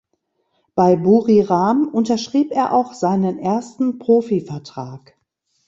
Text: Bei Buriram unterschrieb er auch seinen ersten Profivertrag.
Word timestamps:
Bei 0.73 0.95
Buriram 0.95 1.87
unterschrieb 1.87 2.51
er 2.53 2.73
auch 2.73 2.95
seinen 2.95 3.37
ersten 3.37 3.99
Profivertrag. 3.99 5.15